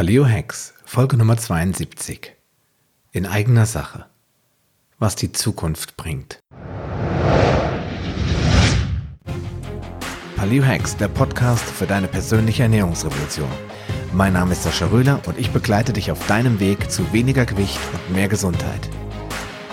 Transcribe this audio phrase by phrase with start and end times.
[0.00, 2.34] Paleo Hacks, Folge Nummer 72.
[3.12, 4.06] In eigener Sache.
[4.98, 6.38] Was die Zukunft bringt.
[10.36, 13.50] Paleo Hacks, der Podcast für deine persönliche Ernährungsrevolution.
[14.14, 17.78] Mein Name ist Sascha Röhler und ich begleite dich auf deinem Weg zu weniger Gewicht
[17.92, 18.88] und mehr Gesundheit.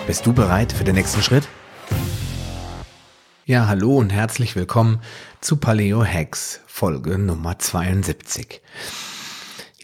[0.06, 1.48] Bist du bereit für den nächsten Schritt?
[3.46, 5.00] Ja, hallo und herzlich willkommen
[5.40, 8.60] zu Paleo Hacks, Folge Nummer 72.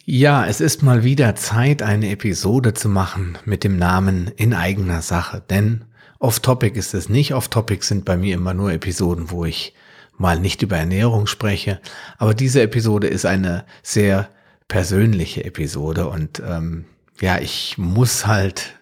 [0.06, 5.00] Ja, es ist mal wieder Zeit, eine Episode zu machen mit dem Namen In eigener
[5.00, 5.42] Sache.
[5.48, 5.86] Denn
[6.18, 7.32] off-topic ist es nicht.
[7.32, 9.72] Off-topic sind bei mir immer nur Episoden, wo ich
[10.18, 11.80] mal nicht über Ernährung spreche.
[12.18, 14.28] Aber diese Episode ist eine sehr
[14.68, 16.84] persönliche Episode und ähm,
[17.20, 18.74] ja, ich muss halt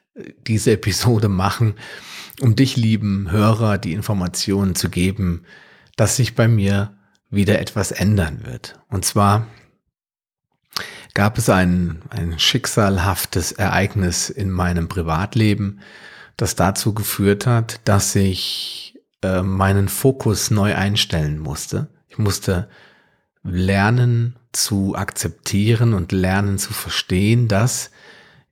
[0.49, 1.75] diese Episode machen,
[2.41, 5.45] um dich, lieben Hörer, die Informationen zu geben,
[5.97, 6.97] dass sich bei mir
[7.31, 8.81] wieder etwas ändern wird.
[8.89, 9.47] Und zwar
[11.15, 15.81] gab es ein, ein schicksalhaftes Ereignis in meinem Privatleben,
[16.37, 21.89] das dazu geführt hat, dass ich äh, meinen Fokus neu einstellen musste.
[22.09, 22.69] Ich musste
[23.43, 27.91] lernen zu akzeptieren und lernen zu verstehen, dass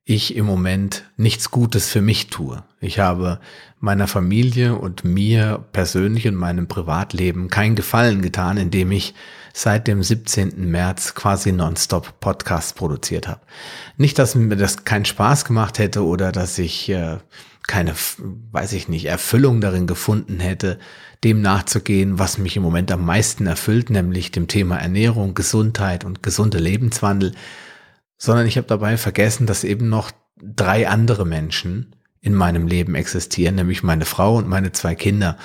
[0.05, 2.65] ich im Moment nichts Gutes für mich tue.
[2.81, 3.39] Ich habe
[3.79, 9.15] meiner Familie und mir persönlich und meinem Privatleben keinen Gefallen getan, indem ich
[9.53, 10.70] seit dem 17.
[10.70, 13.41] März quasi nonstop Podcasts produziert habe.
[13.97, 17.19] Nicht, dass mir das keinen Spaß gemacht hätte oder dass ich äh,
[17.67, 17.95] keine,
[18.53, 20.78] weiß ich nicht, Erfüllung darin gefunden hätte,
[21.25, 26.23] dem nachzugehen, was mich im Moment am meisten erfüllt, nämlich dem Thema Ernährung, Gesundheit und
[26.23, 27.33] gesunde Lebenswandel
[28.21, 33.55] sondern ich habe dabei vergessen, dass eben noch drei andere Menschen in meinem Leben existieren,
[33.55, 35.39] nämlich meine Frau und meine zwei Kinder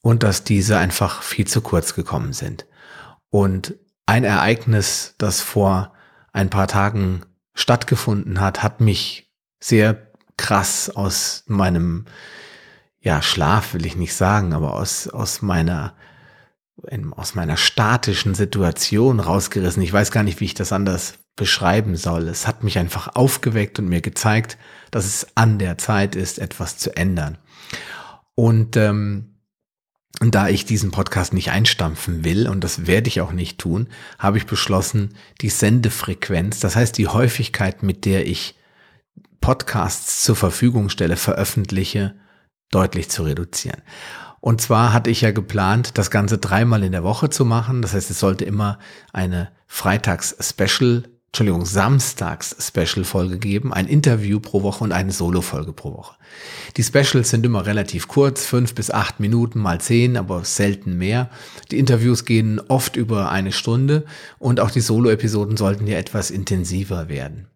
[0.00, 2.66] und dass diese einfach viel zu kurz gekommen sind.
[3.34, 3.74] Und
[4.06, 5.92] ein Ereignis, das vor
[6.32, 12.04] ein paar Tagen stattgefunden hat, hat mich sehr krass aus meinem
[13.00, 15.94] ja, Schlaf will ich nicht sagen, aber aus, aus meiner
[17.16, 19.82] aus meiner statischen Situation rausgerissen.
[19.82, 22.28] Ich weiß gar nicht, wie ich das anders beschreiben soll.
[22.28, 24.58] Es hat mich einfach aufgeweckt und mir gezeigt,
[24.92, 27.38] dass es an der Zeit ist, etwas zu ändern.
[28.36, 29.33] Und ähm,
[30.20, 33.88] da ich diesen Podcast nicht einstampfen will, und das werde ich auch nicht tun,
[34.18, 38.54] habe ich beschlossen, die Sendefrequenz, das heißt die Häufigkeit, mit der ich
[39.40, 42.14] Podcasts zur Verfügung stelle, veröffentliche,
[42.70, 43.82] deutlich zu reduzieren.
[44.40, 47.80] Und zwar hatte ich ja geplant, das Ganze dreimal in der Woche zu machen.
[47.80, 48.78] Das heißt, es sollte immer
[49.12, 51.04] eine Freitags-Special,
[51.34, 56.14] Entschuldigung, Samstags-Special-Folge geben, ein Interview pro Woche und eine Solo-Folge pro Woche.
[56.76, 61.30] Die Specials sind immer relativ kurz, fünf bis acht Minuten mal zehn, aber selten mehr.
[61.72, 64.04] Die Interviews gehen oft über eine Stunde
[64.38, 67.48] und auch die Solo-Episoden sollten ja etwas intensiver werden.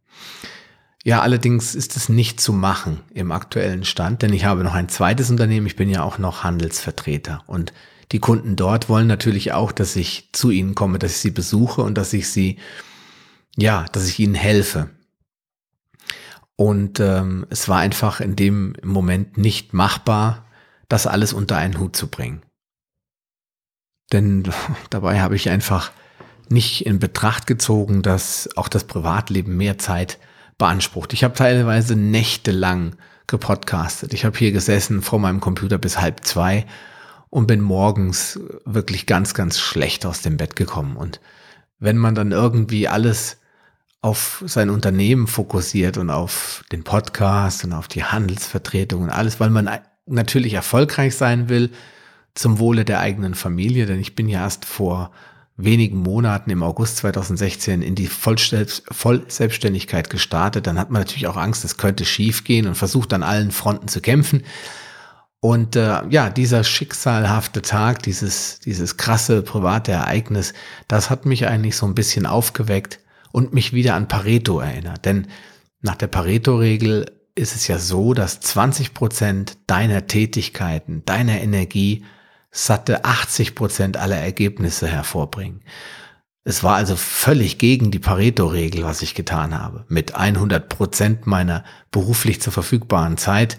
[1.05, 4.89] Ja, allerdings ist es nicht zu machen im aktuellen Stand, denn ich habe noch ein
[4.89, 5.69] zweites Unternehmen.
[5.69, 7.73] Ich bin ja auch noch Handelsvertreter und
[8.11, 11.83] die Kunden dort wollen natürlich auch, dass ich zu ihnen komme, dass ich sie besuche
[11.83, 12.57] und dass ich sie,
[13.59, 14.91] ja, dass ich ihnen helfe.
[16.57, 20.47] Und ähm, es war einfach in dem Moment nicht machbar,
[20.89, 22.43] das alles unter einen Hut zu bringen.
[24.13, 24.45] Denn
[24.91, 25.91] dabei habe ich einfach
[26.49, 30.19] nicht in Betracht gezogen, dass auch das Privatleben mehr Zeit
[30.57, 31.13] beansprucht.
[31.13, 32.97] Ich habe teilweise nächtelang
[33.27, 34.15] gepodcastet.
[34.15, 36.65] Ich habe hier gesessen vor meinem Computer bis halb zwei
[37.29, 40.97] und bin morgens wirklich ganz, ganz schlecht aus dem Bett gekommen.
[40.97, 41.21] Und
[41.79, 43.39] wenn man dann irgendwie alles
[44.01, 49.51] auf sein Unternehmen fokussiert und auf den Podcast und auf die Handelsvertretung und alles, weil
[49.51, 49.69] man
[50.07, 51.71] natürlich erfolgreich sein will
[52.35, 55.11] zum Wohle der eigenen Familie, denn ich bin ja erst vor
[55.57, 61.65] wenigen Monaten im August 2016 in die Vollselbstständigkeit gestartet, dann hat man natürlich auch Angst,
[61.65, 64.45] es könnte schief gehen und versucht an allen Fronten zu kämpfen.
[65.41, 70.55] Und äh, ja, dieser schicksalhafte Tag, dieses, dieses krasse private Ereignis,
[70.87, 73.01] das hat mich eigentlich so ein bisschen aufgeweckt
[73.39, 75.05] und mich wieder an Pareto erinnert.
[75.05, 75.29] Denn
[75.81, 77.07] nach der Pareto-Regel
[77.37, 82.05] ist es ja so, dass 20 Prozent deiner Tätigkeiten, deiner Energie
[82.51, 85.61] satte 80 Prozent aller Ergebnisse hervorbringen.
[86.43, 89.85] Es war also völlig gegen die Pareto-Regel, was ich getan habe.
[89.87, 91.63] Mit 100 Prozent meiner
[91.93, 93.57] beruflich zur verfügbaren Zeit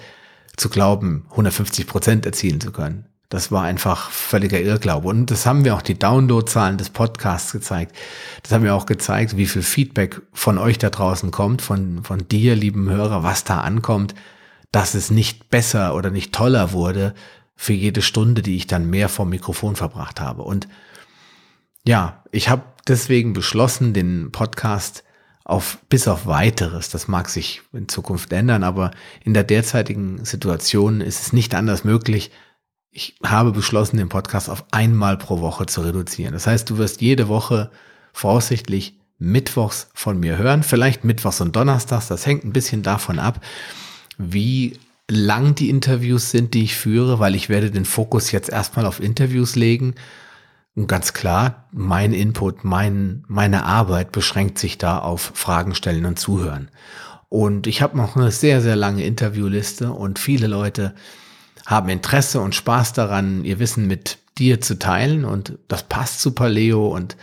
[0.57, 3.08] zu glauben, 150 Prozent erzielen zu können.
[3.29, 5.07] Das war einfach völliger Irrglaube.
[5.07, 7.95] Und das haben wir auch die Downloadzahlen des Podcasts gezeigt.
[8.41, 12.27] Das haben wir auch gezeigt, wie viel Feedback von euch da draußen kommt, von, von
[12.27, 14.15] dir, lieben Hörer, was da ankommt,
[14.71, 17.13] dass es nicht besser oder nicht toller wurde,
[17.55, 20.43] für jede Stunde, die ich dann mehr vom Mikrofon verbracht habe.
[20.43, 20.67] Und
[21.85, 25.03] ja, ich habe deswegen beschlossen, den Podcast
[25.43, 26.89] auf, bis auf weiteres.
[26.89, 28.91] Das mag sich in Zukunft ändern, aber
[29.23, 32.31] in der derzeitigen Situation ist es nicht anders möglich.
[32.91, 36.33] Ich habe beschlossen, den Podcast auf einmal pro Woche zu reduzieren.
[36.33, 37.69] Das heißt, du wirst jede Woche
[38.13, 42.07] voraussichtlich mittwochs von mir hören, vielleicht mittwochs und donnerstags.
[42.07, 43.41] Das hängt ein bisschen davon ab,
[44.17, 48.85] wie lang die Interviews sind, die ich führe, weil ich werde den Fokus jetzt erstmal
[48.85, 49.95] auf Interviews legen.
[50.75, 56.17] Und ganz klar, mein Input, mein, meine Arbeit beschränkt sich da auf Fragen stellen und
[56.17, 56.69] zuhören.
[57.27, 60.95] Und ich habe noch eine sehr, sehr lange Interviewliste und viele Leute
[61.69, 65.23] haben Interesse und Spaß daran, ihr Wissen mit dir zu teilen.
[65.23, 67.15] Und das passt zu Paleo und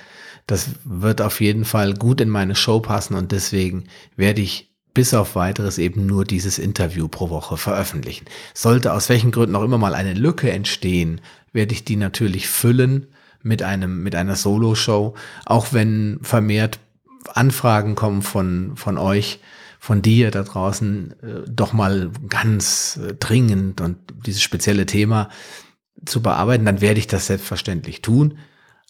[0.47, 3.15] das wird auf jeden Fall gut in meine Show passen.
[3.15, 8.27] Und deswegen werde ich bis auf weiteres eben nur dieses Interview pro Woche veröffentlichen.
[8.55, 11.21] Sollte aus welchen Gründen auch immer mal eine Lücke entstehen,
[11.53, 13.09] werde ich die natürlich füllen
[13.43, 15.15] mit einem, mit einer Solo-Show,
[15.45, 16.79] auch wenn vermehrt
[17.35, 19.41] Anfragen kommen von, von euch,
[19.79, 25.29] von dir da draußen, äh, doch mal ganz äh, dringend und dieses spezielle Thema
[26.05, 28.39] zu bearbeiten, dann werde ich das selbstverständlich tun.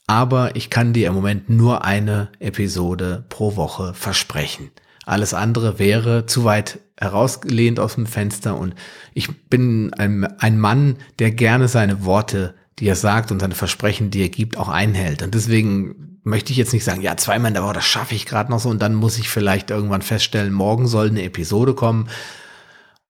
[0.07, 4.71] Aber ich kann dir im Moment nur eine Episode pro Woche versprechen.
[5.05, 8.75] Alles andere wäre zu weit herausgelehnt aus dem Fenster und
[9.15, 14.11] ich bin ein, ein Mann, der gerne seine Worte, die er sagt und seine Versprechen,
[14.11, 15.23] die er gibt, auch einhält.
[15.23, 18.27] Und deswegen möchte ich jetzt nicht sagen, ja, zweimal in der Woche, das schaffe ich
[18.27, 22.09] gerade noch so und dann muss ich vielleicht irgendwann feststellen, morgen soll eine Episode kommen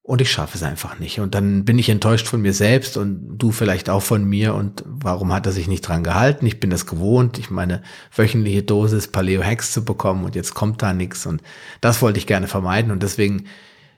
[0.03, 1.19] und ich schaffe es einfach nicht.
[1.19, 4.55] Und dann bin ich enttäuscht von mir selbst und du vielleicht auch von mir.
[4.55, 6.45] Und warum hat er sich nicht dran gehalten?
[6.45, 7.83] Ich bin das gewohnt, ich meine
[8.15, 11.25] wöchentliche Dosis Paleo Hacks zu bekommen und jetzt kommt da nichts.
[11.25, 11.43] Und
[11.81, 12.93] das wollte ich gerne vermeiden.
[12.93, 13.47] Und deswegen,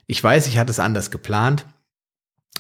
[0.07, 1.67] ich weiß, ich hatte es anders geplant.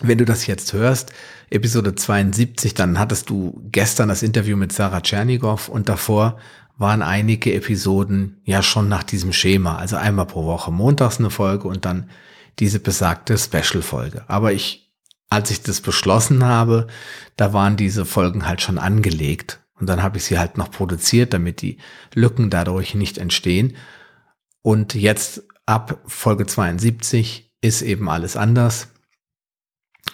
[0.00, 1.12] Wenn du das jetzt hörst,
[1.50, 6.38] Episode 72, dann hattest du gestern das Interview mit Sarah Tschernigow und davor
[6.76, 9.76] waren einige Episoden ja schon nach diesem Schema.
[9.76, 12.08] Also einmal pro Woche montags eine Folge und dann
[12.60, 14.24] diese besagte Special-Folge.
[14.28, 14.92] Aber ich,
[15.28, 16.86] als ich das beschlossen habe,
[17.36, 19.60] da waren diese Folgen halt schon angelegt.
[19.80, 21.78] Und dann habe ich sie halt noch produziert, damit die
[22.14, 23.76] Lücken dadurch nicht entstehen.
[24.62, 28.88] Und jetzt ab Folge 72 ist eben alles anders.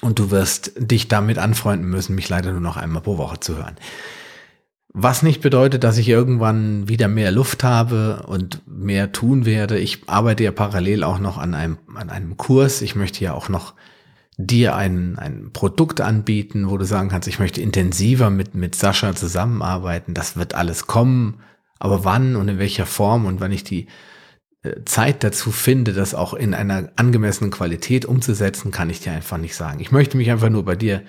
[0.01, 3.57] Und du wirst dich damit anfreunden müssen, mich leider nur noch einmal pro Woche zu
[3.57, 3.77] hören.
[4.97, 9.77] Was nicht bedeutet, dass ich irgendwann wieder mehr Luft habe und mehr tun werde.
[9.77, 12.81] Ich arbeite ja parallel auch noch an einem, an einem Kurs.
[12.81, 13.75] Ich möchte ja auch noch
[14.37, 19.17] dir ein, ein Produkt anbieten, wo du sagen kannst, ich möchte intensiver mit, mit Sascha
[19.17, 20.15] zusammenarbeiten.
[20.15, 21.41] Das wird alles kommen.
[21.81, 23.89] Aber wann und in welcher Form und wann ich die
[24.87, 29.55] Zeit dazu finde, das auch in einer angemessenen Qualität umzusetzen, kann ich dir einfach nicht
[29.55, 29.81] sagen.
[29.81, 31.03] Ich möchte mich einfach nur bei dir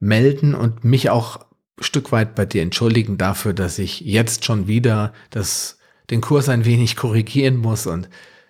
[0.00, 1.46] melden und mich auch
[1.80, 5.78] Stück weit bei dir entschuldigen dafür, dass ich jetzt schon wieder das,
[6.10, 8.08] den Kurs ein wenig korrigieren muss und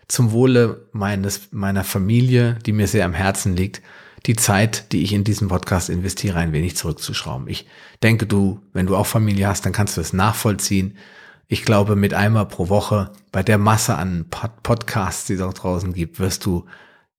[0.09, 3.81] zum Wohle meines, meiner Familie, die mir sehr am Herzen liegt,
[4.27, 7.49] die Zeit, die ich in diesen Podcast investiere, ein wenig zurückzuschrauben.
[7.49, 7.67] Ich
[8.03, 10.97] denke, du, wenn du auch Familie hast, dann kannst du es nachvollziehen.
[11.47, 14.27] Ich glaube, mit einmal pro Woche bei der Masse an
[14.63, 16.65] Podcasts, die es auch draußen gibt, wirst du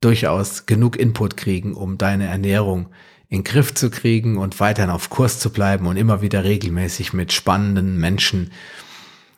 [0.02, 2.88] durchaus genug Input kriegen, um deine Ernährung
[3.30, 7.14] in den Griff zu kriegen und weiterhin auf Kurs zu bleiben und immer wieder regelmäßig
[7.14, 8.52] mit spannenden Menschen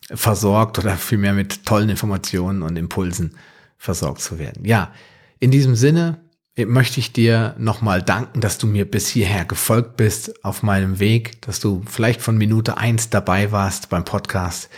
[0.09, 3.35] versorgt oder vielmehr mit tollen Informationen und Impulsen
[3.77, 4.65] versorgt zu werden.
[4.65, 4.91] Ja,
[5.39, 6.19] in diesem Sinne
[6.65, 11.41] möchte ich dir nochmal danken, dass du mir bis hierher gefolgt bist auf meinem Weg,
[11.43, 14.69] dass du vielleicht von Minute eins dabei warst beim Podcast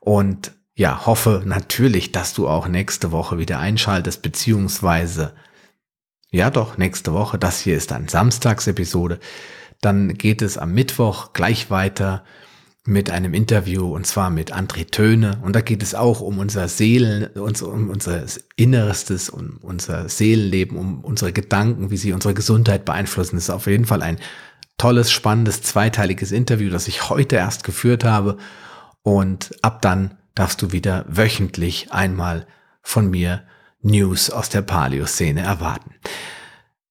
[0.00, 5.34] und ja, hoffe natürlich, dass du auch nächste Woche wieder einschaltest, beziehungsweise
[6.32, 7.38] ja, doch, nächste Woche.
[7.38, 9.20] Das hier ist dann Samstagsepisode.
[9.82, 12.24] Dann geht es am Mittwoch gleich weiter
[12.84, 15.38] mit einem Interview und zwar mit André Töne.
[15.42, 18.24] Und da geht es auch um unser Seelen, um unser
[18.56, 23.36] Innerstes, um unser Seelenleben, um unsere Gedanken, wie sie unsere Gesundheit beeinflussen.
[23.36, 24.18] Das ist auf jeden Fall ein
[24.78, 28.38] tolles, spannendes, zweiteiliges Interview, das ich heute erst geführt habe.
[29.02, 32.46] Und ab dann darfst du wieder wöchentlich einmal
[32.82, 33.44] von mir
[33.80, 35.94] News aus der Paleo-Szene erwarten.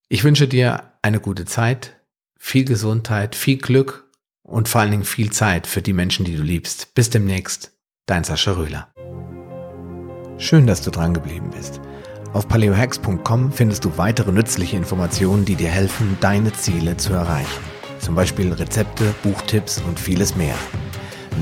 [0.07, 1.97] Ich wünsche dir eine gute Zeit,
[2.37, 4.09] viel Gesundheit, viel Glück
[4.43, 6.93] und vor allen Dingen viel Zeit für die Menschen, die du liebst.
[6.93, 7.73] Bis demnächst,
[8.05, 8.93] dein Sascha Röhler.
[10.37, 11.79] Schön, dass du dran geblieben bist.
[12.33, 17.61] Auf paleohacks.com findest du weitere nützliche Informationen, die dir helfen, deine Ziele zu erreichen.
[17.99, 20.55] Zum Beispiel Rezepte, Buchtipps und vieles mehr.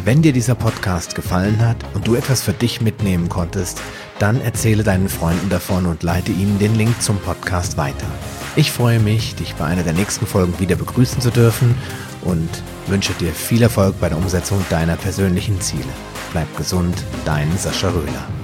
[0.03, 3.81] Wenn dir dieser Podcast gefallen hat und du etwas für dich mitnehmen konntest,
[4.17, 8.07] dann erzähle deinen Freunden davon und leite ihnen den Link zum Podcast weiter.
[8.55, 11.75] Ich freue mich, dich bei einer der nächsten Folgen wieder begrüßen zu dürfen
[12.21, 12.49] und
[12.89, 15.93] wünsche dir viel Erfolg bei der Umsetzung deiner persönlichen Ziele.
[16.31, 18.38] Bleib gesund, dein Sascha Röhler.